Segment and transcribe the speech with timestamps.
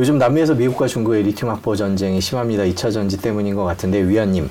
[0.00, 2.62] 요즘 남미에서 미국과 중국의 리튬 확보 전쟁이 심합니다.
[2.62, 4.48] 2차 전지 때문인 것 같은데 위원님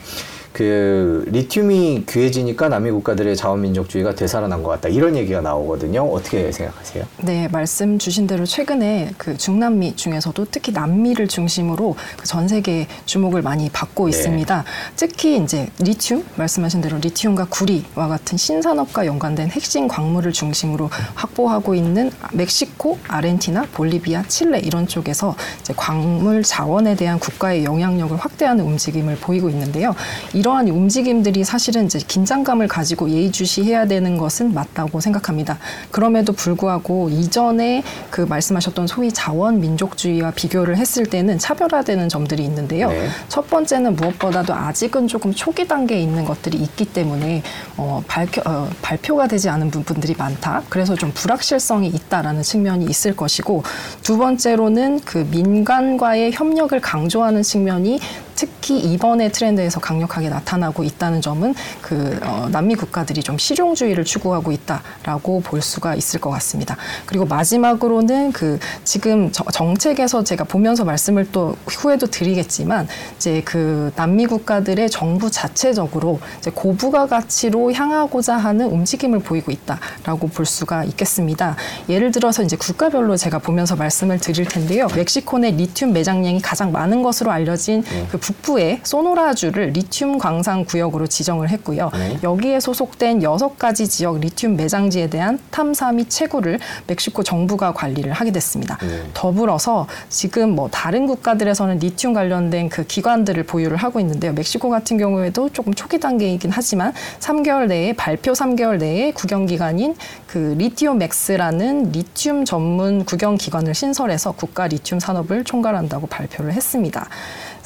[0.58, 6.02] 그 리튬이 귀해지니까 남미 국가들의 자원민족주의가 되살아난 것 같다 이런 얘기가 나오거든요.
[6.02, 7.04] 어떻게 생각하세요?
[7.20, 13.42] 네, 말씀 주신 대로 최근에 그 중남미 중에서도 특히 남미를 중심으로 그 전 세계 주목을
[13.42, 14.10] 많이 받고 네.
[14.10, 14.64] 있습니다.
[14.96, 22.12] 특히 이제 리튬 말씀하신 대로 리튬과 구리와 같은 신산업과 연관된 핵심 광물을 중심으로 확보하고 있는
[22.34, 29.50] 멕시코, 아르헨티나, 볼리비아, 칠레 이런 쪽에서 이제 광물 자원에 대한 국가의 영향력을 확대하는 움직임을 보이고
[29.50, 29.96] 있는데요.
[30.34, 35.58] 이 러한 움직임들이 사실은 이제 긴장감을 가지고 예의주시해야 되는 것은 맞다고 생각합니다.
[35.92, 42.90] 그럼에도 불구하고 이전에 그 말씀하셨던 소위 자원 민족주의와 비교를 했을 때는 차별화되는 점들이 있는데요.
[42.90, 43.10] 네.
[43.28, 47.44] 첫 번째는 무엇보다도 아직은 조금 초기 단계에 있는 것들이 있기 때문에
[47.76, 50.64] 어, 발표, 어, 발표가 되지 않은 부분들이 많다.
[50.70, 53.64] 그래서 좀 불확실성이 있다라는 측면이 있을 것이고
[54.02, 58.00] 두 번째로는 그 민간과의 협력을 강조하는 측면이
[58.38, 65.42] 특히 이번의 트렌드에서 강력하게 나타나고 있다는 점은 그 어, 남미 국가들이 좀 실용주의를 추구하고 있다라고
[65.42, 66.78] 볼 수가 있을 것 같습니다.
[67.08, 74.28] 그리고 마지막으로는 그 지금 저- 정책에서 제가 보면서 말씀을 또 후에도 드리겠지만 이제 그 남미
[74.28, 81.56] 국가들의 정부 자체적으로 이제 고부가 가치로 향하고자 하는 움직임을 보이고 있다라고 볼 수가 있겠습니다.
[81.90, 84.86] 예를 들어서 이제 국가별로 제가 보면서 말씀을 드릴 텐데요.
[84.96, 91.50] 멕시코 내 리튬 매장량이 가장 많은 것으로 알려진 그 북부의 소노라주를 리튬 광산 구역으로 지정을
[91.50, 91.90] 했고요.
[91.94, 92.20] 네.
[92.24, 98.32] 여기에 소속된 여섯 가지 지역 리튬 매장지에 대한 탐사 및 채굴을 멕시코 정부가 관리를 하게
[98.32, 98.78] 됐습니다.
[98.82, 99.04] 네.
[99.14, 104.34] 더불어서 지금 뭐 다른 국가들에서는 리튬 관련된 그 기관들을 보유를 하고 있는데요.
[104.34, 109.96] 멕시코 같은 경우에도 조금 초기 단계이긴 하지만 3개월 내에 발표 3개월 내에 국영 기관인
[110.28, 117.08] 그 리티오맥스라는 리튬 전문 국영 기관을 신설해서 국가 리튬 산업을 총괄한다고 발표를 했습니다.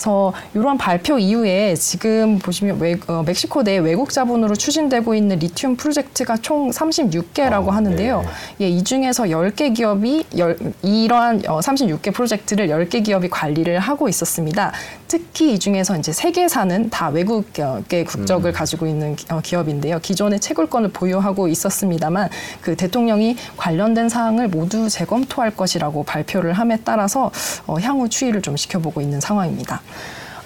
[0.01, 5.75] 그래서 이러한 발표 이후에 지금 보시면 외, 어, 멕시코 내 외국 자본으로 추진되고 있는 리튬
[5.75, 8.21] 프로젝트가 총 36개라고 아, 하는데요.
[8.57, 8.65] 네.
[8.65, 14.71] 예, 이 중에서 10개 기업이 열, 이러한 어, 36개 프로젝트를 10개 기업이 관리를 하고 있었습니다.
[15.07, 19.99] 특히 이 중에서 이제 세계사는 다 외국의 국적을 가지고 있는 기- 어, 기업인데요.
[19.99, 22.29] 기존에 채굴권을 보유하고 있었습니다만
[22.61, 27.29] 그 대통령이 관련된 사항을 모두 재검토할 것이라고 발표를 함에 따라서
[27.67, 29.81] 어, 향후 추이를 좀 지켜보고 있는 상황입니다.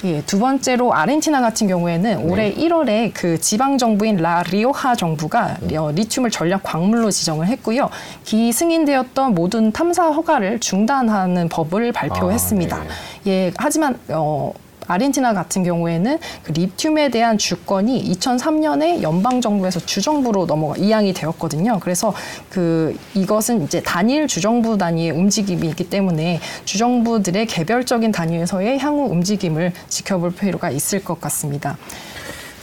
[0.04, 5.92] 예, 두 번째로 아르헨티나 같은 경우에는 올해 1월에 그 지방 정부인 라 리오하 정부가 어,
[5.92, 7.90] 리튬을 전략 광물로 지정을 했고요.
[8.24, 12.78] 기 승인되었던 모든 탐사 허가를 중단하는 법을 발표했습니다.
[12.78, 12.86] 아,
[13.28, 14.54] 예, 하지만 어
[14.88, 21.80] 아르헨티나 같은 경우에는 그 리튬에 대한 주권이 2003년에 연방 정부에서 주정부로 넘어가 이양이 되었거든요.
[21.80, 22.14] 그래서
[22.50, 30.36] 그 이것은 이제 단일 주정부 단위의 움직임이 있기 때문에 주정부들의 개별적인 단위에서의 향후 움직임을 지켜볼
[30.36, 31.78] 필요가 있을 것 같습니다.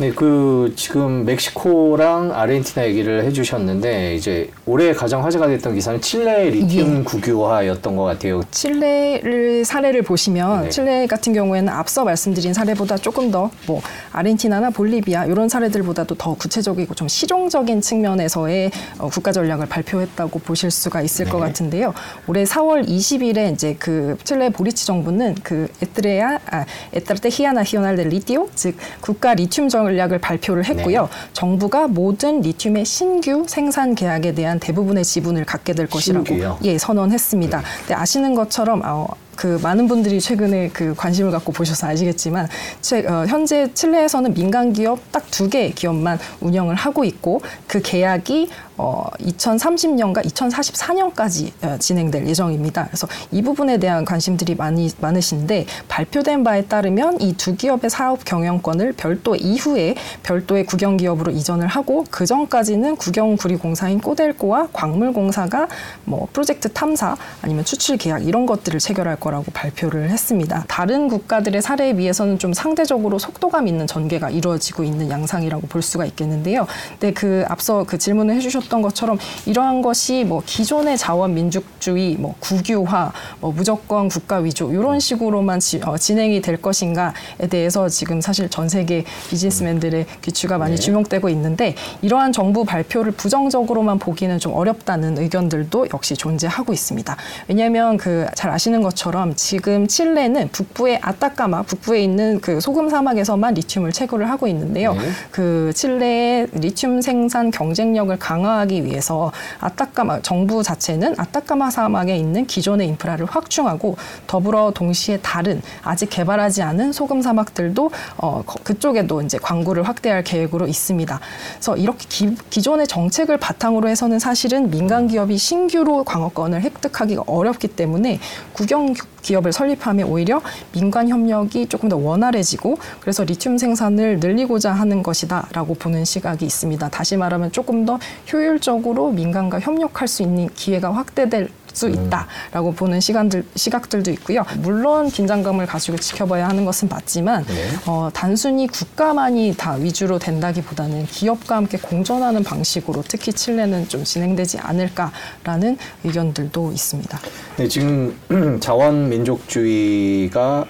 [0.03, 6.99] 네, 그 지금 멕시코랑 아르헨티나 얘기를 해주셨는데 이제 올해 가장 화제가 됐던 기사는 칠레 리튬
[6.99, 7.05] 예.
[7.05, 8.43] 국유화였던 것 같아요.
[8.51, 10.69] 칠레를 사례를 보시면 네.
[10.71, 13.81] 칠레 같은 경우에는 앞서 말씀드린 사례보다 조금 더 뭐
[14.13, 21.03] 아르헨티나나 볼리비아 이런 사례들보다도 더 구체적이고 좀 실용적인 측면에서의 어, 국가 전략을 발표했다고 보실 수가
[21.03, 21.47] 있을 것 네.
[21.47, 21.95] 같은데요.
[22.27, 28.49] 올해 4월 20일에 이제 그 칠레 보리치 정부는 그 Estrate 아, Estrategia Nacional del Litio
[28.55, 31.03] 즉 국가 리튬 전략을 발표를 했고요.
[31.03, 31.09] 네.
[31.33, 36.59] 정부가 모든 리튬의 신규 생산 계약에 대한 대부분의 지분을 갖게 될 것이라고 신규요?
[36.65, 37.63] 예, 선언했습니다.
[37.81, 39.07] 근데 아시는 것처럼 어,
[39.43, 42.47] 그 많은 분들이 최근에 그 관심을 갖고 보셔서 아시겠지만
[42.81, 48.51] 최, 어, 현재 칠레에서는 민간 기업 딱 두 개의 기업만 운영을 하고 있고 그 계약이
[48.77, 52.87] 어, 2030년과 2044년까지 어, 진행될 예정입니다.
[52.87, 58.93] 그래서 이 부분에 대한 관심들이 많이 많으신데 발표된 바에 따르면 이 두 기업의 사업 경영권을
[58.93, 65.67] 별도 이후에 별도의 국영 기업으로 이전을 하고 그 전까지는 국영 구리 공사인 꼬델코와 광물 공사가
[66.05, 70.65] 뭐 프로젝트 탐사 아니면 추출 계약 이런 것들을 체결할 거라 고 발표를 했습니다.
[70.69, 76.67] 다른 국가들의 사례에 비해서는 좀 상대적으로 속도감 있는 전개가 이루어지고 있는 양상이라고 볼 수가 있겠는데요.
[76.93, 83.13] 근데 그 앞서 그 질문을 해주셨던 것처럼 이러한 것이 뭐 기존의 자원 민족주의, 뭐 국유화,
[83.41, 87.13] 뭐 무조건 국가 위주 이런 식으로만 지, 어, 진행이 될 것인가에
[87.49, 90.81] 대해서 지금 사실 전 세계 비즈니스맨들의 귀추가 많이 네.
[90.81, 97.17] 주목되고 있는데 이러한 정부 발표를 부정적으로만 보기는 좀 어렵다는 의견들도 역시 존재하고 있습니다.
[97.49, 103.55] 왜냐하면 그 잘 아시는 것처럼 것처럼 지금 칠레는 북부의 아타카마 북부에 있는 그 소금 사막에서만
[103.55, 104.95] 리튬을 채굴을 하고 있는데요.
[104.95, 105.01] 네.
[105.31, 109.31] 그 칠레의 리튬 생산 경쟁력을 강화하기 위해서
[109.61, 116.93] 아타카마 정부 자체는 아타카마 사막에 있는 기존의 인프라를 확충하고 더불어 동시에 다른 아직 개발하지 않은
[116.93, 121.21] 소금 사막들도 어, 거- 그쪽에도 이제 광구를 확대할 계획으로 있습니다.
[121.55, 128.19] 그래서 이렇게 기, 기존의 정책을 바탕으로 해서는 사실은 민간 기업이 신규로 광어권을 획득하기가 어렵기 때문에
[128.55, 130.41] 국영 기업을 설립하면 오히려
[130.73, 136.89] 민간 협력이 조금 더 원활해지고 그래서 리튬 생산을 늘리고자 하는 것이다라고 보는 시각이 있습니다.
[136.89, 137.99] 다시 말하면 조금 더
[138.33, 144.45] 효율적으로 민간과 협력할 수 있는 기회가 확대될 수 있다라고 보는 시간들 시각들도 있고요.
[144.59, 147.69] 물론 긴장감을 가지고 지켜봐야 하는 것은 맞지만 네.
[147.87, 155.77] 어, 단순히 국가만이 다 위주로 된다기보다는 기업과 함께 공존하는 방식으로 특히 칠레는 좀 진행되지 않을까라는
[156.05, 157.19] 의견들도 있습니다.
[157.57, 158.17] 네, 지금
[158.61, 160.67] 자원 민족주의가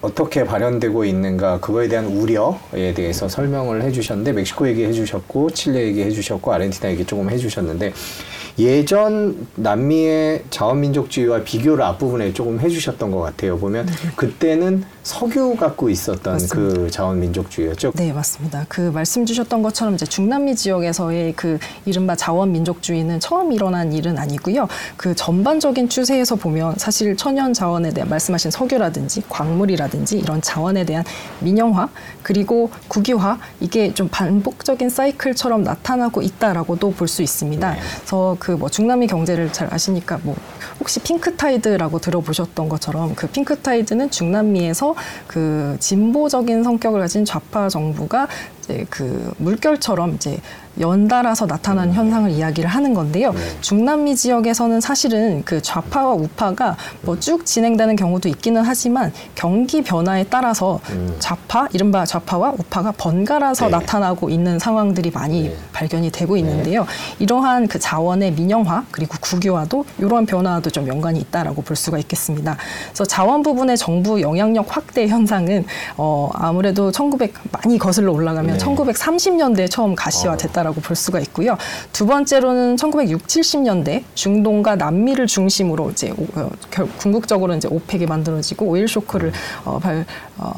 [0.00, 6.52] 어떻게 발현되고 있는가 그거에 대한 우려에 대해서 설명을 해주셨는데 멕시코 얘기 해주셨고 칠레 얘기 해주셨고
[6.52, 7.92] 아르헨티나 얘기 조금 해주셨는데
[8.58, 13.56] 예전 남미의 자원 민족주의와 비교를 앞부분에 조금 해주셨던 것 같아요.
[13.56, 16.54] 보면 그때는 석유 갖고 있었던 맞습니다.
[16.54, 17.92] 그 자원 민족주의였죠.
[17.94, 18.66] 네, 맞습니다.
[18.68, 24.68] 그 말씀 주셨던 것처럼 이제 중남미 지역에서의 그 이른바 자원 민족주의는 처음 일어난 일은 아니고요.
[24.96, 29.87] 그 전반적인 추세에서 보면 사실 천연 자원에 대한 말씀하신 석유라든지 광물이라든지
[30.18, 31.04] 이런 자원에 대한
[31.40, 31.88] 민영화
[32.22, 37.70] 그리고 국유화 이게 좀 반복적인 사이클처럼 나타나고 있다라고도 볼 수 있습니다.
[37.72, 37.78] 네.
[37.98, 40.34] 그래서 그 뭐 중남미 경제를 잘 아시니까 뭐
[40.80, 44.94] 혹시 핑크타이드라고 들어보셨던 것처럼 그 핑크타이드는 중남미에서
[45.28, 48.26] 그 진보적인 성격을 가진 좌파 정부가
[48.68, 50.38] 이제 그 물결처럼 이제
[50.78, 53.32] 연달아서 나타나는 현상을 이야기를 하는 건데요.
[53.32, 53.40] 네.
[53.62, 60.78] 중남미 지역에서는 사실은 그 좌파와 우파가 뭐 쭉 진행되는 경우도 있기는 하지만 경기 변화에 따라서
[60.90, 61.16] 음.
[61.18, 63.70] 좌파, 이른바 좌파와 우파가 번갈아서 네.
[63.72, 65.56] 나타나고 있는 상황들이 많이 네.
[65.72, 66.86] 발견이 되고 있는데요.
[67.18, 72.56] 이러한 그 자원의 민영화 그리고 국유화도 이러한 변화와도 좀 연관이 있다라고 볼 수가 있겠습니다.
[72.86, 75.64] 그래서 자원 부분의 정부 영향력 확대 현상은
[75.96, 78.57] 어 아무래도 1900 많이 거슬러 올라가면 네.
[78.58, 81.56] 1930년대에 처음 가시화됐다라고 볼 수가 있고요.
[81.92, 88.66] 두 번째로는 1960, 70년대 중동과 남미를 중심으로 이제 오- 어, 결- 궁극적으로 이제 오펙이 만들어지고
[88.66, 89.32] 오일 쇼크를
[89.64, 90.04] 어, 발
[90.36, 90.50] 어,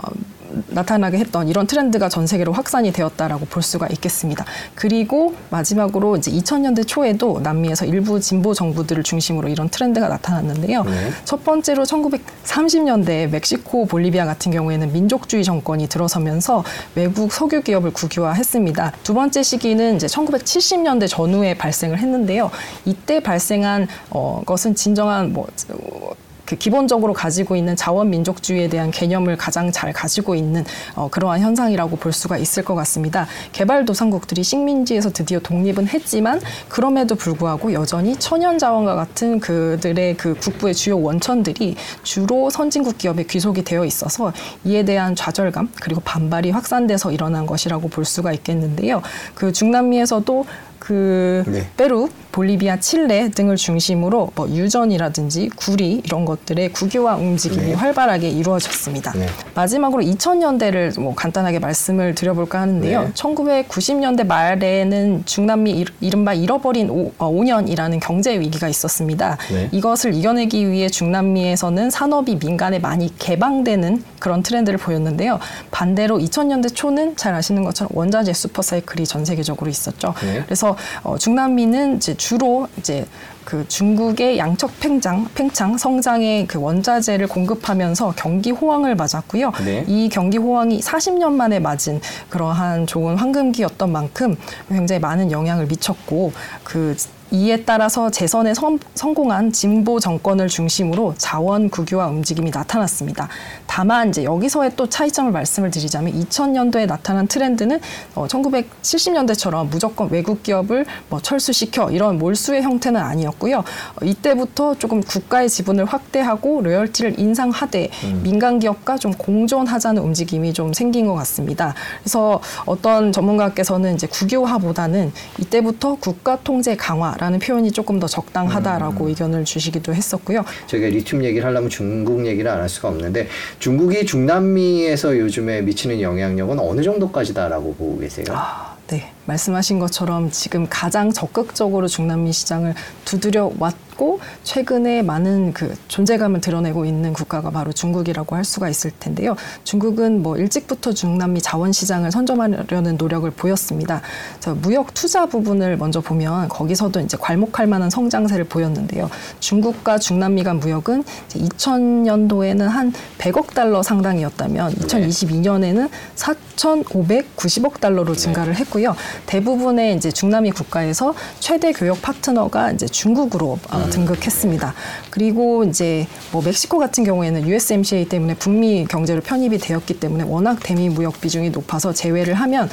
[0.69, 4.45] 나타나게 했던 이런 트렌드가 전 세계로 확산이 되었다라고 볼 수가 있겠습니다.
[4.75, 10.85] 그리고 마지막으로 이제 2000년대 초에도 남미에서 일부 진보 정부들을 중심으로 이런 트렌드가 나타났는데요.
[10.85, 11.11] 네.
[11.25, 16.65] 첫 번째로 1930년대 멕시코, 볼리비아 같은 경우에는 민족주의 정권이 들어서면서
[16.95, 18.93] 외국 석유 기업을 국유화했습니다.
[19.03, 22.51] 두 번째 시기는 이제 1970년대 전후에 발생을 했는데요.
[22.85, 26.11] 이때 발생한 어, 것은 진정한 뭐 어,
[26.51, 30.65] 그 기본적으로 가지고 있는 자원 민족주의에 대한 개념을 가장 잘 가지고 있는
[30.97, 33.29] 어, 그러한 현상이라고 볼 수가 있을 것 같습니다.
[33.53, 41.01] 개발도상국들이 식민지에서 드디어 독립은 했지만 그럼에도 불구하고 여전히 천연 자원과 같은 그들의 그 국부의 주요
[41.01, 44.33] 원천들이 주로 선진국 기업에 귀속이 되어 있어서
[44.65, 49.03] 이에 대한 좌절감 그리고 반발이 확산돼서 일어난 것이라고 볼 수가 있겠는데요.
[49.37, 50.47] 그 중남미에서도
[50.91, 51.69] 그 네.
[51.77, 57.73] 페루, 볼리비아, 칠레 등을 중심으로 뭐 유전이라든지 구리 이런 것들의 국유화 움직임이 네.
[57.75, 59.13] 활발하게 이루어졌습니다.
[59.13, 59.27] 네.
[59.55, 63.03] 마지막으로 2000년대를 뭐 간단하게 말씀을 드려볼까 하는데요.
[63.05, 63.13] 네.
[63.13, 69.37] 1990년대 말에는 중남미 이- 이른바 잃어버린 오, 어, 5년이라는 경제 위기가 있었습니다.
[69.53, 69.69] 네.
[69.71, 75.39] 이것을 이겨내기 위해 중남미에서는 산업이 민간에 많이 개방되는 그런 트렌드를 보였는데요.
[75.71, 80.15] 반대로 2000년대 초는 잘 아시는 것처럼 원자재 슈퍼사이클이 전 세계적으로 있었죠.
[80.23, 80.43] 네.
[80.45, 83.07] 그래서 어, 중남미는 이제 주로 이제
[83.45, 89.53] 그 중국의 양적 팽장, 팽창 성장의 그 원자재를 공급하면서 경기 호황을 맞았고요.
[89.65, 89.85] 네.
[89.89, 94.37] 이 경기 호황이 40년 만에 맞은 그러한 좋은 황금기였던 만큼
[94.69, 96.33] 굉장히 많은 영향을 미쳤고
[96.63, 96.95] 그
[97.33, 103.29] 이에 따라서 재선에 성, 성공한 진보 정권을 중심으로 자원 국유화 움직임이 나타났습니다.
[103.67, 107.81] 다만 이제 여기서의 또 차이점을 말씀을 드리자면 2000년도에 나타난 트렌드는
[108.17, 113.59] 어, 1970년대처럼 무조건 외국 기업을 뭐 철수시켜 이런 몰수의 형태는 아니었고요.
[113.59, 117.91] 어, 이때부터 조금 국가의 지분을 확대하고 로열티를 인상하되
[118.23, 121.75] 민간 기업과 좀 공존하자는 움직임이 좀 생긴 것 같습니다.
[122.03, 129.45] 그래서 어떤 전문가께서는 이제 국유화보다는 이때부터 국가 통제 강화 라는 표현이 조금 더 적당하다라고 의견을
[129.45, 130.43] 주시기도 했었고요.
[130.67, 136.59] 저희가 리튬 얘기를 하려면 중국 얘기를 안 할 수가 없는데 중국이 중남미에서 요즘에 미치는 영향력은
[136.59, 138.25] 어느 정도까지다라고 보고 계세요?
[138.31, 139.13] 아, 네.
[139.31, 147.13] 말씀하신 것처럼 지금 가장 적극적으로 중남미 시장을 두드려 왔고 최근에 많은 그 존재감을 드러내고 있는
[147.13, 149.37] 국가가 바로 중국이라고 할 수가 있을 텐데요.
[149.65, 154.01] 중국은 뭐 일찍부터 중남미 자원 시장을 선점하려는 노력을 보였습니다.
[154.35, 159.11] 그래서 무역 투자 부분을 먼저 보면 거기서도 이제 괄목할 만한 성장세를 보였는데요.
[159.41, 168.97] 중국과 중남미 간 무역은 2000년도에는 한 100억 달러 상당이었다면 2022년에는 4,590억 달러로 증가를 했고요.
[169.27, 174.75] 대부분의 이제 중남미 국가에서 최대 교역 파트너가 이제 중국으로 어, 등극했습니다.
[175.11, 180.89] 그리고 이제 뭐 멕시코 같은 경우에는 USMCA 때문에 북미 경제로 편입이 되었기 때문에 워낙 대미
[180.89, 182.69] 무역 비중이 높아서 제외를 하면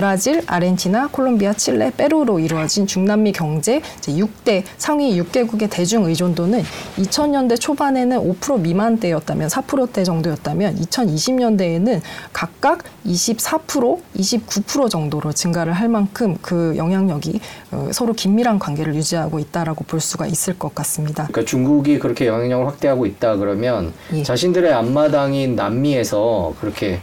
[0.00, 6.62] 브라질, 아르헨티나, 콜롬비아, 칠레, 페루로 이루어진 중남미 경제 이제 6대 상위 6개국의 대중 의존도는
[6.96, 12.00] 2000년대 초반에는 5% 미만대였다면 4%대 정도였다면 2020년대에는
[12.32, 17.38] 각각 24%, 29% 정도로 증가를 할 만큼 그 영향력이
[17.72, 21.26] 어, 서로 긴밀한 관계를 유지하고 있다라고 볼 수가 있을 것 같습니다.
[21.26, 24.22] 그러니까 중국이 그렇게 영향력을 확대하고 있다 그러면 예.
[24.22, 27.00] 자신들의 앞마당인 남미에서 그렇게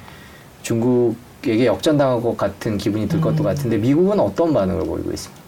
[0.64, 3.22] 중국 에게 역전당한 것 같은 기분이 들 음.
[3.22, 5.42] 것도 같은데 미국은 어떤 반응을 보이고 있습니까?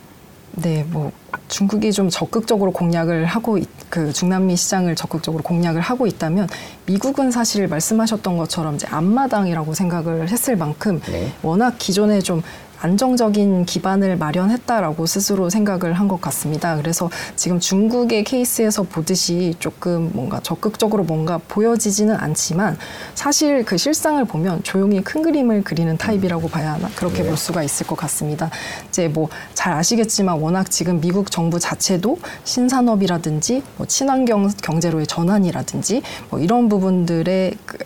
[0.54, 1.12] 네, 뭐
[1.48, 6.48] 중국이 좀 적극적으로 공략을 하고 있- 그 중남미 시장을 적극적으로 공략을 하고 있다면
[6.86, 11.32] 미국은 사실 말씀하셨던 것처럼 이제 앞마당이라고 생각을 했을 만큼 네.
[11.44, 12.42] 워낙 기존에 좀
[12.82, 16.76] 안정적인 기반을 마련했다라고 스스로 생각을 한 것 같습니다.
[16.76, 22.78] 그래서 지금 중국의 케이스에서 보듯이 조금 뭔가 적극적으로 뭔가 보여지지는 않지만
[23.14, 27.28] 사실 그 실상을 보면 조용히 큰 그림을 그리는 타입이라고 봐야 하나 그렇게 네.
[27.30, 28.50] 볼 수가 있을 것 같습니다.
[28.90, 36.40] 이제 뭐 잘 아시겠지만 워낙 지금 미국 정부 자체도 신산업이라든지 뭐 친환경 경제로의 전환이라든지 뭐
[36.40, 37.78] 이런 부분들의 그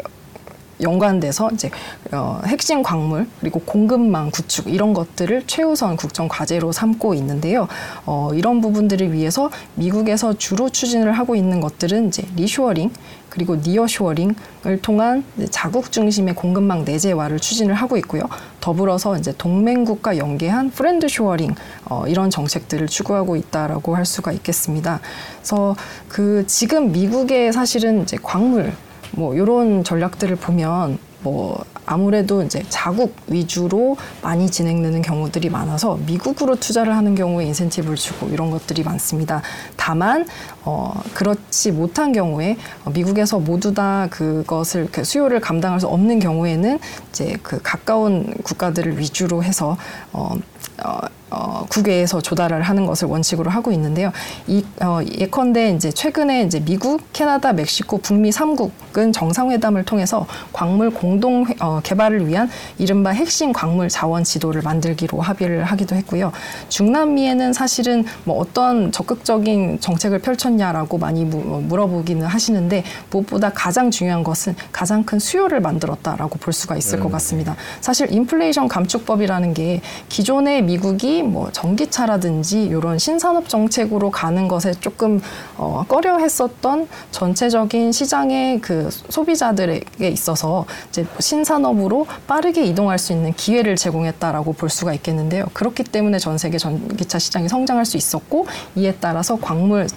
[0.82, 1.70] 연관돼서 이제
[2.12, 7.68] 어, 핵심 광물 그리고 공급망 구축 이런 것들을 최우선 국정 과제로 삼고 있는데요.
[8.06, 12.92] 어, 이런 부분들을 위해서 미국에서 주로 추진을 하고 있는 것들은 이제 리쇼어링
[13.30, 18.22] 그리고 nearshoring을 통한 자국 중심의 공급망 내재화를 추진을 하고 있고요.
[18.60, 25.00] 더불어서 이제 동맹국과 연계한 friend shoring 어, 이런 정책들을 추구하고 있다라고 할 수가 있겠습니다.
[25.38, 25.76] 그래서
[26.08, 28.72] 그 지금 미국의 사실은 이제 광물
[29.16, 36.96] 뭐 이런 전략들을 보면 뭐 아무래도 이제 자국 위주로 많이 진행되는 경우들이 많아서 미국으로 투자를
[36.96, 39.42] 하는 경우에 인센티브를 주고 이런 것들이 많습니다.
[39.76, 40.26] 다만
[40.64, 46.80] 어 그렇지 못한 경우에 어, 미국에서 모두 다 그것을 그 수요를 감당할 수 없는 경우에는
[47.10, 49.78] 이제 그 가까운 국가들을 위주로 해서
[50.12, 50.36] 어,
[50.84, 51.00] 어,
[51.36, 54.12] 어, 국외에서 조달을 하는 것을 원칙으로 하고 있는데요.
[54.48, 61.48] 이 어, 예컨대 이제 최근에 이제 미국, 캐나다, 멕시코, 북미 3국은 정상회담을 통해서 광물 공동
[61.48, 66.32] 회- 어, 개발을 위한 이른바 핵심 광물 자원 지도를 만들기로 합의를 하기도 했고요.
[66.70, 74.24] 중남미에는 사실은 뭐 어떤 적극적인 정책을 펼쳤냐라고 많이 무- 어, 물어보기는 하시는데 무엇보다 가장 중요한
[74.24, 77.56] 것은 가장 큰 수요를 만들었다라고 볼 수가 있을 것 같습니다.
[77.82, 85.22] 사실 인플레이션 감축법이라는 게 기존의 미 국이 뭐 전기차라든지 이런 신산업 정책으로 가는 것에 조금
[85.58, 93.76] 어, 꺼려 했었던 전체적인 시장의 그 소비자들에게 있어서 이제 신산업으로 빠르게 이동할 수 있는 기회를
[93.76, 95.46] 제공했다라고 볼 수가 있겠는데요.
[95.54, 99.88] 그렇기 때문에 전 세계 전기차 시장이 성장할 수 있었고 이에 따라서 광물에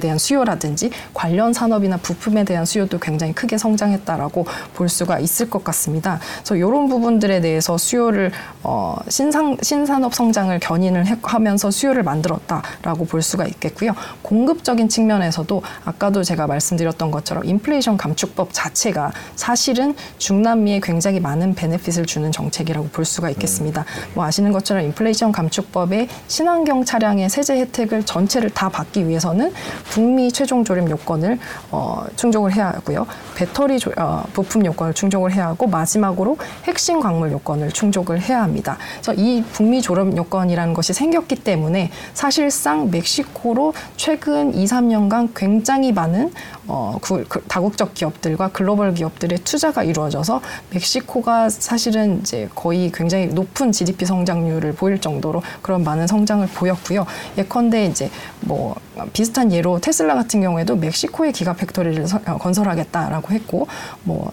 [0.00, 6.20] 대한 수요라든지 관련 산업이나 부품에 대한 수요도 굉장히 크게 성장했다라고 볼 수가 있을 것 같습니다.
[6.38, 8.32] 그래서 이런 부분들에 대해서 수요를
[8.62, 13.92] 어, 신상 신 산업 성장을 견인을 해- 하면서 수요를 만들었다라고 볼 수가 있겠고요.
[14.22, 22.30] 공급적인 측면에서도 아까도 제가 말씀드렸던 것처럼 인플레이션 감축법 자체가 사실은 중남미에 굉장히 많은 베네핏을 주는
[22.32, 23.84] 정책이라고 볼 수가 있겠습니다.
[24.14, 29.52] 뭐 아시는 것처럼 인플레이션 감축법의 친환경 차량의 세제 혜택을 전체를 다 받기 위해서는
[29.90, 31.38] 북미 최종 조립 요건을
[31.70, 33.06] 어, 충족을 해야 하고요.
[33.36, 38.76] 배터리 조- 어, 부품 요건을 충족을 해야 하고 마지막으로 핵심 광물 요건을 충족을 해야 합니다.
[39.02, 46.32] 그래서 이 북미 조립 요건이라는 것이 생겼기 때문에 사실상 멕시코로 최근 2, 3년간 굉장히 많은
[46.68, 50.40] 어, 그, 그 다국적 기업들과 글로벌 기업들의 투자가 이루어져서
[50.72, 57.06] 멕시코가 사실은 이제 거의 굉장히 높은 GDP 성장률을 보일 정도로 그런 많은 성장을 보였고요.
[57.38, 58.74] 예컨대 이제 뭐
[59.12, 63.66] 비슷한 예로 테슬라 같은 경우에도 멕시코에 기가 팩토리를 서- 어, 건설하겠다라고 했고
[64.02, 64.32] 뭐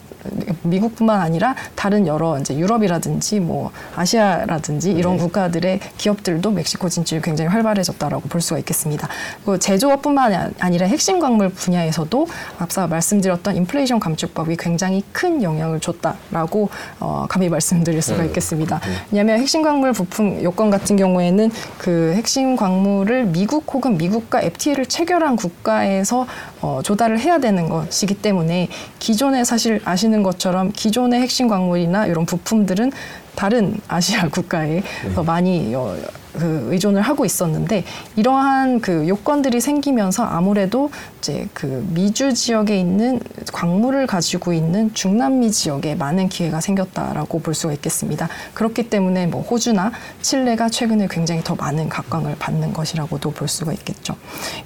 [0.63, 5.23] 미국뿐만 아니라 다른 여러 이제 유럽이라든지 뭐 아시아라든지 이런 네.
[5.23, 9.07] 국가들의 기업들도 멕시코 진출이 굉장히 활발해졌다라고 볼 수가 있겠습니다.
[9.45, 12.22] 그 제조업뿐만 아니라 핵심 광물 분야에서도
[12.59, 18.27] 앞서 말씀드렸던 인플레이션 감축법이 굉장히 큰 영향을 줬다라고 어, 감히 말씀드릴 수가 음.
[18.27, 18.79] 있겠습니다.
[19.11, 25.35] 왜냐하면 핵심 광물 부품 요건 같은 경우에는 그 핵심 광물을 미국 혹은 미국과 FTA를 체결한
[25.35, 26.27] 국가에서
[26.61, 32.91] 어, 조달을 해야 되는 것이기 때문에 기존에 사실 아시는 것처럼 기존의 핵심 광물이나 이런 부품들은
[33.35, 34.83] 다른 아시아 국가에
[35.15, 35.95] 더 많이 어,
[36.33, 37.83] 그 의존을 하고 있었는데
[38.15, 43.19] 이러한 그 요건들이 생기면서 아무래도 이제 그 미주 지역에 있는
[43.51, 48.27] 광물을 가지고 있는 중남미 지역에 많은 기회가 생겼다라고 볼 수가 있겠습니다.
[48.53, 54.15] 그렇기 때문에 뭐 호주나 칠레가 최근에 굉장히 더 많은 각광을 받는 것이라고도 볼 수가 있겠죠.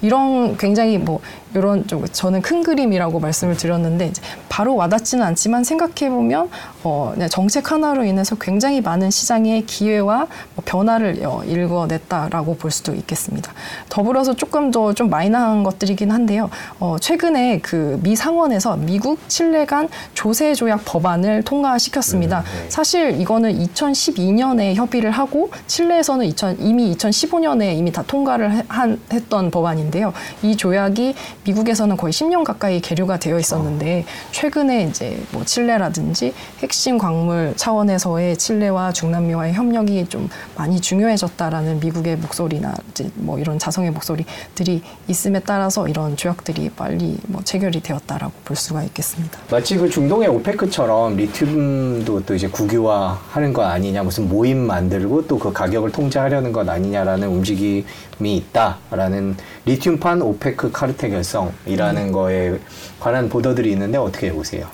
[0.02, 1.20] 이런 굉장히 뭐
[1.54, 6.50] 이런 좀 저는 큰 그림이라고 말씀을 드렸는데 이제 바로 와닿지는 않지만 생각해 보면
[6.82, 13.52] 어, 정책 하나로 인해서 굉장히 많은 시장의 기회와 뭐 변화를 어, 일궈냈다라고 볼 수도 있겠습니다.
[13.88, 16.48] 더불어서 조금 더 좀 마이너한 것들이긴 한데요.
[16.80, 22.42] 어, 최근에 그 미 상원에서 미국 칠레 간 조세 조약 법안을 통과시켰습니다.
[22.68, 29.50] 사실 이거는 2012년에 협의를 하고 칠레에서는 2000, 이미 2015년에 이미 다 통과를 해- 한, 했던
[29.50, 30.12] 법안인데요.
[30.42, 37.54] 이 조약이 미국에서는 거의 10년 가까이 계류가 되어 있었는데 최근에 이제 뭐 칠레라든지 핵심 광물
[37.56, 44.82] 차원에서의 칠레와 중남미와의 협력이 좀 많이 중요해졌다 라는 미국의 목소리나 이제 뭐 이런 자성의 목소리들이
[45.08, 49.38] 있음에 따라서 이런 조약들이 빨리 뭐 체결이 되었다라고 볼 수가 있겠습니다.
[49.50, 55.52] 마치 그 중동의 오페크처럼 리튬도 또 이제 국유화하는 것 아니냐, 무슨 모임 만들고 또 그
[55.52, 57.84] 가격을 통제하려는 것 아니냐라는 움직임이
[58.20, 59.36] 있다라는
[59.66, 62.58] 리튬판 오페크 카르텔 결성이라는 거에
[62.98, 64.66] 관한 보도들이 있는데 어떻게 보세요?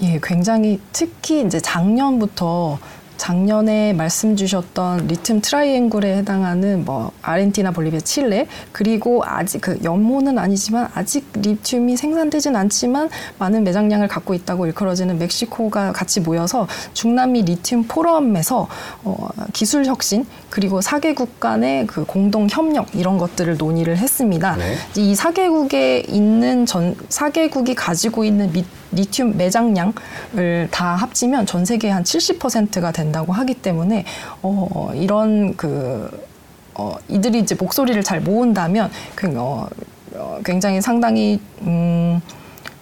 [0.00, 2.78] 예, 굉장히 특히 이제 작년부터
[3.18, 10.88] 작년에 말씀 주셨던 리튬 트라이앵글에 해당하는 뭐 아르헨티나, 볼리비아, 칠레 그리고 아직 그 염호는 아니지만
[10.94, 18.68] 아직 리튬이 생산되진 않지만 많은 매장량을 갖고 있다고 일컬어지는 멕시코가 같이 모여서 중남미 리튬 포럼에서
[19.04, 24.56] 어, 기술 혁신 그리고 사개국 간의 그 공동 협력 이런 것들을 논의를 했습니다.
[24.56, 24.76] 네.
[24.96, 32.02] 이 사개국에 있는 전 사개국이 가지고 있는 미, 리튬 매장량을 다 합치면 전 세계 한
[32.02, 34.04] 70%가 된다고 하기 때문에
[34.42, 36.28] 어, 이런 그
[36.74, 39.68] 어, 이들이 이제 목소리를 잘 모은다면 그, 어,
[40.14, 42.22] 어, 굉장히 상당히 음,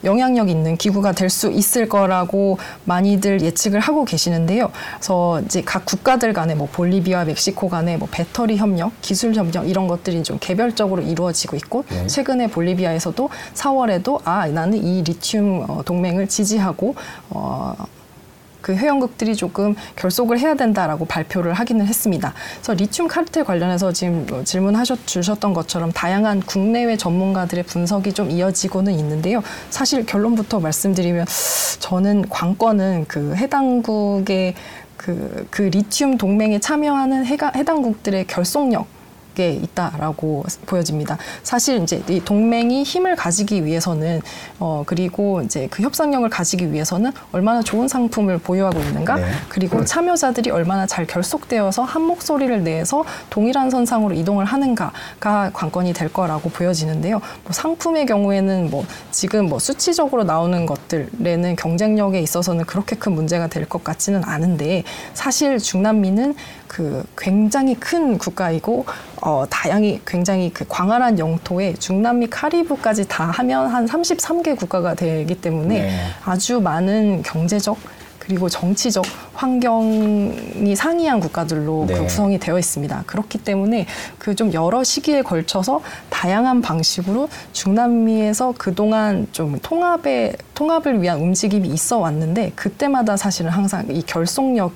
[0.06, 4.70] 영향력 있는 기구가 될 수 있을 거라고 많이들 예측을 하고 계시는데요.
[4.94, 9.88] 그래서 이제 각 국가들 간에 뭐 볼리비아, 멕시코 간에 뭐 배터리 협력, 기술 협력 이런
[9.88, 12.06] 것들이 좀 개별적으로 이루어지고 있고 네.
[12.06, 16.94] 최근에 볼리비아에서도 4월에도 아 나는 이 리튬 어, 동맹을 지지하고
[17.30, 17.74] 어,
[18.66, 22.34] 그 회원국들이 조금 결속을 해야 된다라고 발표를 하기는 했습니다.
[22.56, 28.92] 그래서 리튬 카르텔 관련해서 지금 뭐 질문하셨 주셨던 것처럼 다양한 국내외 전문가들의 분석이 좀 이어지고는
[28.94, 29.40] 있는데요.
[29.70, 31.26] 사실 결론부터 말씀드리면
[31.78, 34.56] 저는 관건은 그 해당국의
[34.96, 38.95] 그, 그 리튬 동맹에 참여하는 해가, 해당국들의 결속력
[39.36, 41.18] 게 있다라고 보여집니다.
[41.42, 44.22] 사실 이제 이 동맹이 힘을 가지기 위해서는
[44.58, 49.26] 어 그리고 이제 그 협상력을 가지기 위해서는 얼마나 좋은 상품을 보유하고 있는가 네.
[49.50, 56.48] 그리고 참여자들이 얼마나 잘 결속되어서 한 목소리를 내서 동일한 선상으로 이동을 하는가가 관건이 될 거라고
[56.48, 57.20] 보여지는데요.
[57.44, 63.66] 뭐 상품의 경우에는 뭐 지금 뭐 수치적으로 나오는 것들에는 경쟁력에 있어서는 그렇게 큰 문제가 될
[63.68, 66.36] 것 같지는 않은데 사실 중남미는
[66.68, 68.84] 그 굉장히 큰 국가이고
[69.22, 75.82] 어 다양히 굉장히 그 광활한 영토에 중남미 카리브까지 다 하면 한 33개 국가가 되기 때문에
[75.82, 75.98] 네.
[76.24, 77.76] 아주 많은 경제적
[78.18, 81.94] 그리고 정치적 환경이 상이한 국가들로 네.
[81.94, 83.04] 그 구성이 되어 있습니다.
[83.06, 83.86] 그렇기 때문에
[84.18, 91.98] 그 좀 여러 시기에 걸쳐서 다양한 방식으로 중남미에서 그동안 좀 통합에 통합을 위한 움직임이 있어
[91.98, 94.72] 왔는데 그때마다 사실은 항상 이 결속력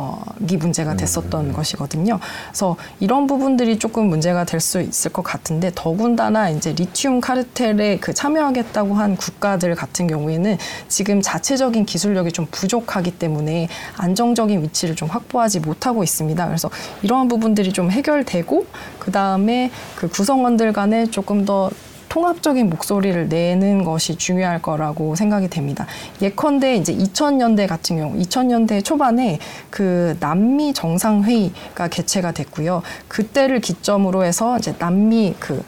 [0.00, 2.18] 어, 이 문제가 됐었던 것이거든요.
[2.48, 8.12] 그래서 이런 부분들이 조금 문제가 될 수 있을 것 같은데 더군다나 이제 리튬 카르텔에 그
[8.12, 10.58] 참여하겠다고 한 국가들 같은 경우에는
[10.88, 16.46] 지금 자체적인 기술력이 좀 부족하기 때문에 안정적인 위치를 좀 확보하지 못하고 있습니다.
[16.46, 16.70] 그래서
[17.02, 18.66] 이러한 부분들이 좀 해결되고
[18.98, 21.70] 그 다음에 그 구성원들 간에 조금 더
[22.10, 25.86] 통합적인 목소리를 내는 것이 중요할 거라고 생각이 됩니다.
[26.20, 29.38] 예컨대 이제 2000년대 같은 경우, 2000년대 초반에
[29.70, 32.82] 그 남미 정상회의가 개최가 됐고요.
[33.08, 35.64] 그때를 기점으로 해서 이제 남미 그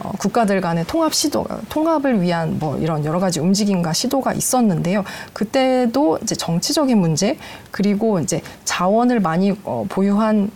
[0.00, 5.04] 어, 국가들 간의 통합 시도, 통합을 위한 뭐 이런 여러 가지 움직임과 시도가 있었는데요.
[5.32, 7.38] 그때도 이제 정치적인 문제
[7.70, 10.50] 그리고 이제 자원을 많이 어, 보유한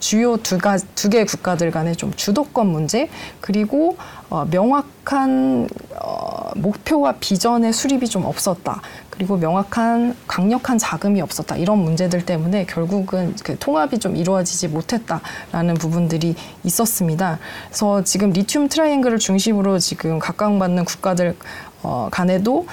[0.00, 3.08] 주요 두 가 두개 국가들 간의 좀 주도권 문제
[3.40, 3.96] 그리고
[4.28, 5.68] 어, 명확한
[6.02, 8.80] 어, 목표와 비전의 수립이 좀 없었다.
[9.10, 11.56] 그리고 명확한 강력한 자금이 없었다.
[11.56, 16.34] 이런 문제들 때문에 결국은 그 통합이 좀 이루어지지 못했다라는 부분들이
[16.64, 17.38] 있었습니다.
[17.68, 21.36] 그래서 지금 리튬 트라이앵글을 중심으로 지금 각광받는 국가들
[21.82, 22.66] 어, 간에도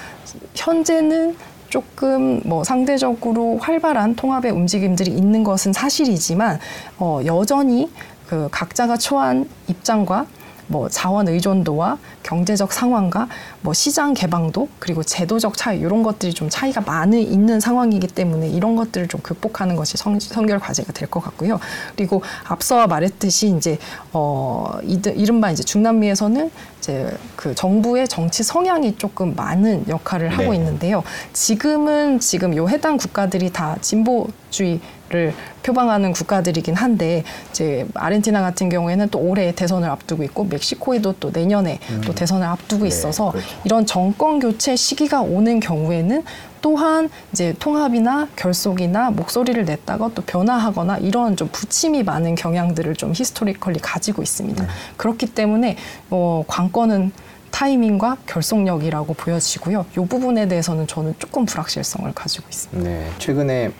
[0.54, 1.36] 현재는
[1.68, 6.58] 조금 뭐 상대적으로 활발한 통합의 움직임들이 있는 것은 사실이지만
[6.98, 7.90] 어, 여전히
[8.26, 10.26] 그 각자가 처한 입장과
[10.68, 13.28] 뭐 자원 의존도와 경제적 상황과
[13.62, 18.76] 뭐 시장 개방도 그리고 제도적 차이 이런 것들이 좀 차이가 많이 있는 상황이기 때문에 이런
[18.76, 21.58] 것들을 좀 극복하는 것이 성, 성결 과제가 될 것 같고요.
[21.96, 23.78] 그리고 앞서 말했듯이 이제
[24.12, 30.56] 어 이른바 이제 중남미에서는 이제 그 정부의 정치 성향이 조금 많은 역할을 하고 네.
[30.56, 31.02] 있는데요.
[31.32, 39.08] 지금은 지금 요 해당 국가들이 다 진보주의 를 표방하는 국가들이긴 한데 이제 아르헨티나 같은 경우에는
[39.08, 43.48] 또 올해 대선을 앞두고 있고 멕시코에도 또 내년에 또 대선을 앞두고 네, 있어서 그렇죠.
[43.64, 46.24] 이런 정권 교체 시기가 오는 경우에는
[46.60, 53.78] 또한 이제 통합이나 결속이나 목소리를 냈다가 또 변화하거나 이런 좀 부침이 많은 경향들을 좀 historically
[53.80, 54.62] 가지고 있습니다.
[54.62, 54.70] 네.
[54.98, 55.76] 그렇기 때문에
[56.10, 57.12] 뭐 관건은
[57.50, 59.86] 타이밍과 결속력이라고 보여지고요.
[59.92, 62.90] 이 부분에 대해서는 저는 조금 불확실성을 가지고 있습니다.
[62.90, 63.70] 네, 최근에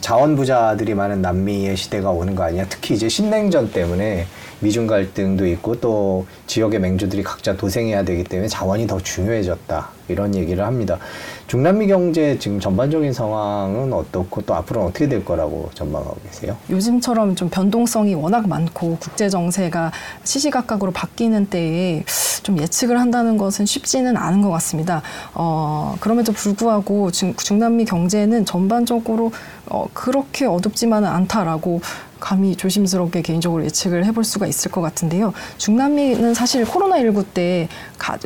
[0.00, 2.66] 자원 부자들이 많은 남미의 시대가 오는 거 아니냐.
[2.68, 4.26] 특히 이제 신냉전 때문에
[4.64, 9.90] 미중 갈등도 있고 또 지역의 맹주들이 각자 도생해야 되기 때문에 자원이 더 중요해졌다.
[10.08, 10.98] 이런 얘기를 합니다.
[11.46, 16.56] 중남미 경제 지금 전반적인 상황은 어떻고 또 앞으로는 어떻게 될 거라고 전망하고 계세요?
[16.70, 19.92] 요즘처럼 좀 변동성이 워낙 많고 국제 정세가
[20.24, 22.04] 시시각각으로 바뀌는 때에
[22.42, 25.02] 좀 예측을 한다는 것은 쉽지는 않은 것 같습니다.
[25.34, 29.32] 어, 그럼에도 불구하고 중, 중남미 경제는 전반적으로
[29.66, 31.80] 어, 그렇게 어둡지만은 않다라고
[32.24, 35.34] 감히 조심스럽게 개인적으로 예측을 해볼 수가 있을 것 같은데요.
[35.58, 38.16] 중남미는 사실 코로나19 때 가,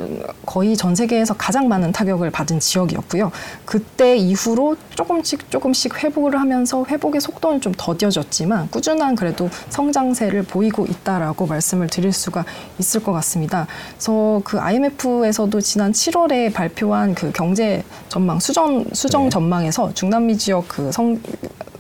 [0.47, 3.33] 거의 전 세계에서 가장 많은 타격을 받은 지역이었고요.
[3.65, 11.47] 그때 이후로 조금씩 조금씩 회복을 하면서 회복의 속도는 좀 더뎌졌지만 꾸준한 그래도 성장세를 보이고 있다라고
[11.47, 12.45] 말씀을 드릴 수가
[12.79, 13.67] 있을 것 같습니다.
[13.95, 19.31] 그래서 그 IMF에서도 지난 7월에 발표한 그 경제 전망 수정 수정 네.
[19.31, 21.19] 전망에서 중남미 지역 그 성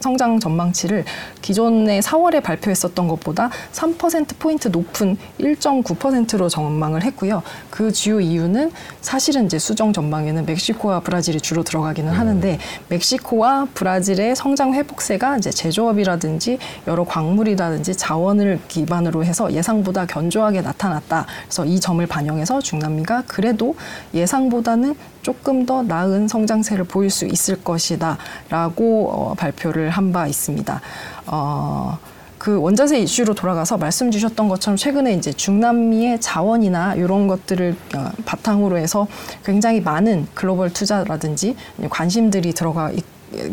[0.00, 1.04] 성장 전망치를
[1.42, 7.42] 기존에 4월에 발표했었던 것보다 3%포인트 높은 1.9%로 전망을 했고요.
[7.70, 12.58] 그 주요 이유는 사실은 이제 수정 전망에는 멕시코와 브라질이 주로 들어가기는 하는데
[12.88, 21.26] 멕시코와 브라질의 성장 회복세가 이제 제조업이라든지 여러 광물이라든지 자원을 기반으로 해서 예상보다 견조하게 나타났다.
[21.44, 23.74] 그래서 이 점을 반영해서 중남미가 그래도
[24.14, 30.80] 예상보다는 조금 더 나은 성장세를 보일 수 있을 것이다라고 어, 발표를 한 바 있습니다.
[31.26, 31.98] 어,
[32.38, 38.78] 그 원자재 이슈로 돌아가서 말씀 주셨던 것처럼 최근에 이제 중남미의 자원이나 이런 것들을 어, 바탕으로
[38.78, 39.06] 해서
[39.44, 41.56] 굉장히 많은 글로벌 투자라든지
[41.90, 43.04] 관심들이 들어가 있.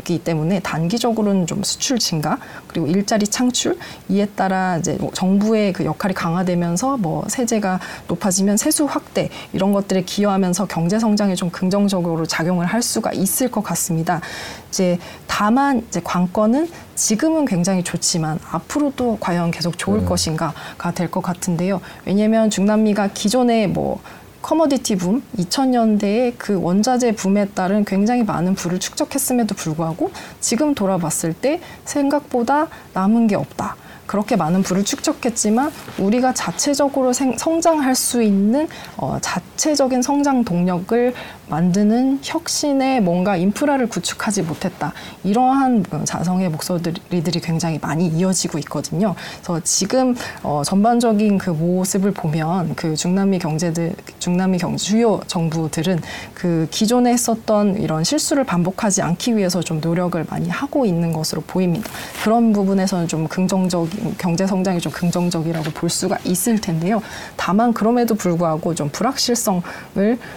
[0.03, 3.77] 기 때문에 단기적으로는 좀 수출 증가 그리고 일자리 창출
[4.09, 10.03] 이에 따라 이제 뭐 정부의 그 역할이 강화되면서 뭐 세제가 높아지면 세수 확대 이런 것들에
[10.03, 14.21] 기여하면서 경제 성장에 좀 긍정적으로 작용을 할 수가 있을 것 같습니다.
[14.69, 20.05] 이제 다만 이제 관건은 지금은 굉장히 좋지만 앞으로도 과연 계속 좋을 음.
[20.05, 21.81] 것인가가 될 것 같은데요.
[22.05, 24.01] 왜냐하면 중남미가 기존에 뭐
[24.45, 31.60] 커머디티 붐, 2000년대의 그 원자재 붐에 따른 굉장히 많은 부를 축적했음에도 불구하고 지금 돌아봤을 때
[31.84, 33.75] 생각보다 남은 게 없다.
[34.05, 41.15] 그렇게 많은 부를 축적했지만 우리가 자체적으로 생, 성장할 수 있는 어, 자체적인 성장 동력을
[41.47, 44.93] 만드는 혁신의 뭔가 인프라를 구축하지 못했다.
[45.23, 49.15] 이러한 그 자성의 목소리들이 굉장히 많이 이어지고 있거든요.
[49.43, 56.01] 그래서 지금 어, 전반적인 그 모습을 보면 그 중남미 경제들, 중남미 경 주요 정부들은
[56.34, 61.89] 그 기존에 했었던 이런 실수를 반복하지 않기 위해서 좀 노력을 많이 하고 있는 것으로 보입니다.
[62.23, 67.01] 그런 부분에서는 좀 긍정적인 경제 성장이 좀 긍정적이라고 볼 수가 있을 텐데요.
[67.36, 69.62] 다만 그럼에도 불구하고 좀 불확실성을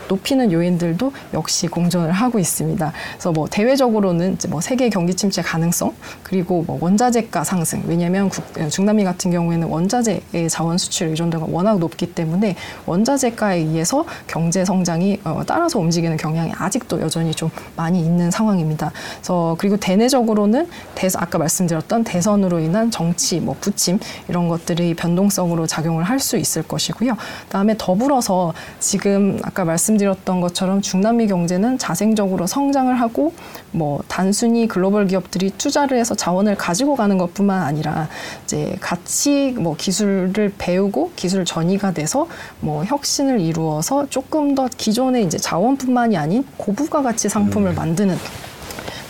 [0.09, 2.92] 높이는 요인들 도 역시 공존을 하고 있습니다.
[3.12, 8.44] 그래서 뭐 대외적으로는 이제 뭐 세계 경기 침체 가능성 그리고 뭐 원자재가 상승 왜냐하면 국-
[8.68, 12.56] 중남미 같은 경우에는 원자재의 자원 수출 의존도가 워낙 높기 때문에
[12.87, 18.90] 원자재가에 의해서 경제 성장이 어, 따라서 움직이는 경향이 아직도 여전히 좀 많이 있는 상황입니다.
[19.18, 26.02] 그래서 그리고 대내적으로는 대선 아까 말씀드렸던 대선으로 인한 정치 뭐 부침 이런 것들이 변동성으로 작용을
[26.04, 27.16] 할 수 있을 것이고요.
[27.44, 33.35] 그다음에 더불어서 지금 아까 말씀드렸던 것처럼 중남미 경제는 자생적으로 성장을 하고
[33.72, 38.09] 뭐 단순히 글로벌 기업들이 투자를 해서 자원을 가지고 가는 것뿐만 아니라
[38.44, 42.27] 이제 같이 뭐 기술을 배우고 기술 전이가 돼서
[42.61, 48.16] 뭐 혁신을 이루어서 조금 더 기존의 이제 자원뿐만이 아닌 고부가 가치 상품을 만드는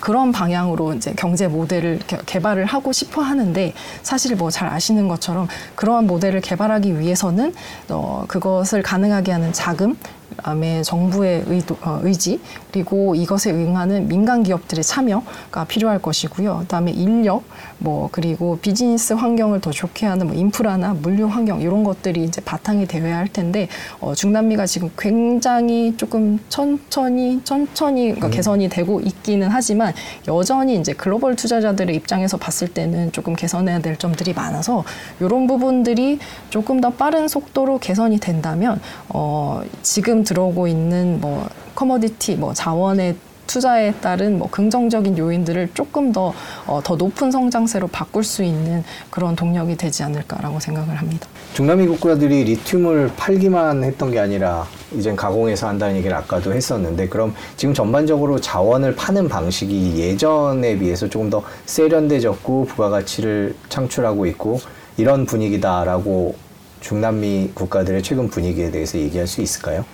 [0.01, 5.47] 그런 방향으로 이제 경제 모델을 개- 개발을 하고 싶어 하는데 사실 뭐 잘 아시는 것처럼
[5.77, 7.53] 그러한 모델을 개발하기 위해서는
[7.91, 9.97] 어, 그것을 가능하게 하는 자금
[10.31, 16.59] 그다음에 정부의 의도, 어, 의지 그리고 이것에 응하는 민간 기업들의 참여가 필요할 것이고요.
[16.61, 17.43] 그다음에 인력
[17.79, 22.87] 뭐 그리고 비즈니스 환경을 더 좋게 하는 뭐 인프라나 물류 환경 이런 것들이 이제 바탕이
[22.87, 23.69] 되어야 할 텐데
[24.01, 29.93] 어, 중남미가 지금 굉장히 조금 천천히 천천히 그러니까 개선이 되고 있기는 하지만
[30.27, 34.85] 여전히 이제 글로벌 투자자들의 입장에서 봤을 때는 조금 개선해야 될 점들이 많아서
[35.21, 36.19] 이런 부분들이
[36.51, 43.17] 조금 더 빠른 속도로 개선이 된다면 어, 지금 들어오고 있는 뭐 커머디티 뭐 자원의
[43.49, 46.33] 투자에 따른 뭐 긍정적인 요인들을 조금 더,
[46.67, 51.27] 어, 더 높은 성장세로 바꿀 수 있는 그런 동력이 되지 않을까라고 생각을 합니다.
[51.55, 57.75] 중남미 국가들이 리튬을 팔기만 했던 게 아니라 이젠 가공해서 한다는 얘기를 아까도 했었는데 그럼 지금
[57.75, 64.61] 전반적으로 자원을 파는 방식이 예전에 비해서 조금 더 세련돼졌고 부가가치를 창출하고 있고
[64.99, 66.37] 이런 분위기다라고
[66.81, 69.85] 중남미 국가들의 최근 분위기에 대해서 얘기할 수 있을까요?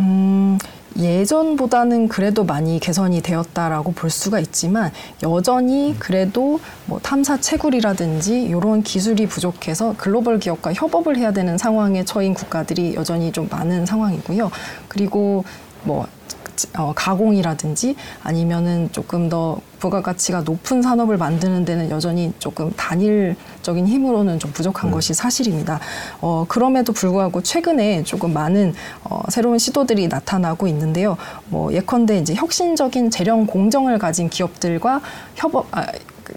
[0.00, 0.58] 음,
[0.98, 4.90] 예전보다는 그래도 많이 개선이 되었다라고 볼 수가 있지만
[5.22, 12.34] 여전히 그래도 뭐 탐사 채굴이라든지 이런 기술이 부족해서 글로벌 기업과 협업을 해야 되는 상황에 처인
[12.34, 14.50] 국가들이 여전히 좀 많은 상황이고요.
[14.88, 15.44] 그리고
[15.84, 16.06] 뭐
[16.76, 24.52] 어, 가공이라든지 아니면은 조금 더 부가가치가 높은 산업을 만드는 데는 여전히 조금 단일적인 힘으로는 좀
[24.52, 25.80] 부족한 것이 사실입니다.
[26.20, 31.16] 어, 그럼에도 불구하고 최근에 조금 많은 어, 새로운 시도들이 나타나고 있는데요.
[31.48, 35.00] 뭐 예컨대 이제 혁신적인 재령 공정을 가진 기업들과
[35.34, 35.86] 협업, 아,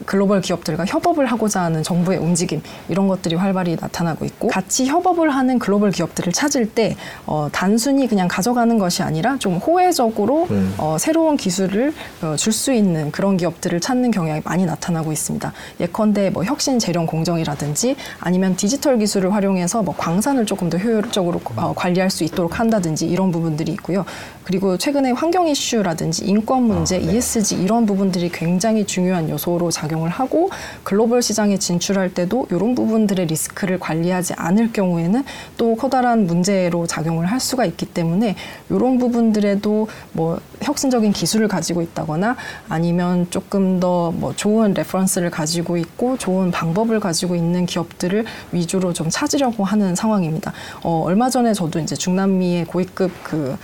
[0.05, 5.59] 글로벌 기업들과 협업을 하고자 하는 정부의 움직임 이런 것들이 활발히 나타나고 있고 같이 협업을 하는
[5.59, 10.73] 글로벌 기업들을 찾을 때 어, 단순히 그냥 가져가는 것이 아니라 좀 호혜적으로 음.
[10.77, 15.51] 어, 새로운 기술을 어, 줄수 있는 그런 기업들을 찾는 경향이 많이 나타나고 있습니다.
[15.79, 21.73] 예컨대 뭐 혁신 재령 공정이라든지 아니면 디지털 기술을 활용해서 뭐 광산을 조금 더 효율적으로 어,
[21.75, 24.05] 관리할 수 있도록 한다든지 이런 부분들이 있고요.
[24.43, 27.13] 그리고 최근에 환경 이슈라든지 인권 문제, 아, 네.
[27.15, 30.49] ESG 이런 부분들이 굉장히 중요한 요소로 작용을 하고
[30.83, 35.23] 글로벌 시장에 진출할 때도 이런 부분들의 리스크를 관리하지 않을 경우에는
[35.57, 38.35] 또 커다란 문제로 작용을 할 수가 있기 때문에
[38.69, 42.35] 이런 부분들에도 뭐 혁신적인 기술을 가지고 있다거나
[42.69, 49.09] 아니면 조금 더 뭐 좋은 reference를 가지고 있고 좋은 방법을 가지고 있는 기업들을 위주로 좀
[49.09, 50.53] 찾으려고 하는 상황입니다.
[50.83, 53.57] 어, 얼마 전에 저도 이제 중남미의 고위급 그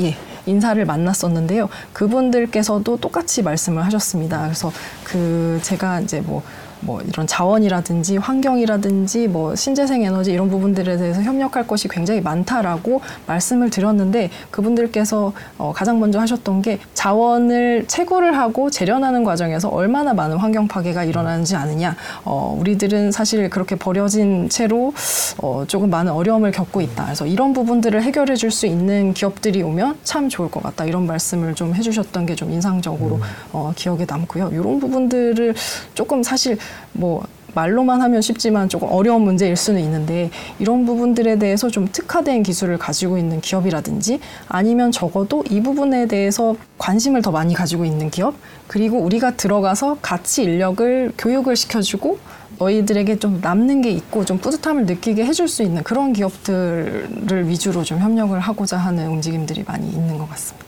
[0.00, 1.68] 예, 인사를 만났었는데요.
[1.92, 4.42] 그분들께서도 똑같이 말씀을 하셨습니다.
[4.42, 4.72] 그래서
[5.04, 6.42] 그 제가 이제 뭐,
[6.80, 13.70] 뭐 이런 자원이라든지 환경이라든지 뭐 신재생 에너지 이런 부분들에 대해서 협력할 것이 굉장히 많다라고 말씀을
[13.70, 20.68] 드렸는데 그분들께서 어, 가장 먼저 하셨던 게 자원을 채굴을 하고 재련하는 과정에서 얼마나 많은 환경
[20.68, 21.96] 파괴가 일어나는지 아느냐.
[22.24, 24.92] 어, 우리들은 사실 그렇게 버려진 채로
[25.38, 27.04] 어, 조금 많은 어려움을 겪고 있다.
[27.06, 30.84] 그래서 이런 부분들을 해결해 줄 수 있는 기업들이 오면 참 좋을 것 같다.
[30.84, 33.18] 이런 말씀을 좀 해주셨던 게 좀 인상적으로
[33.52, 34.50] 어, 기억에 남고요.
[34.52, 35.54] 이런 부분들을
[35.94, 36.58] 조금 사실
[36.92, 37.24] 뭐
[37.56, 43.16] 말로만 하면 쉽지만 조금 어려운 문제일 수는 있는데 이런 부분들에 대해서 좀 특화된 기술을 가지고
[43.16, 48.34] 있는 기업이라든지 아니면 적어도 이 부분에 대해서 관심을 더 많이 가지고 있는 기업
[48.66, 52.18] 그리고 우리가 들어가서 같이 인력을 교육을 시켜주고
[52.58, 57.98] 너희들에게 좀 남는 게 있고 좀 뿌듯함을 느끼게 해줄 수 있는 그런 기업들을 위주로 좀
[57.98, 60.65] 협력을 하고자 하는 움직임들이 많이 있는 것 같습니다.